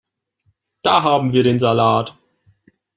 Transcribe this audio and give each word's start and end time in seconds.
Da 0.81 1.03
haben 1.03 1.31
wir 1.31 1.43
den 1.43 1.59
Salat. 1.59 2.17